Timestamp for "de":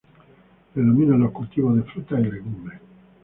1.75-1.83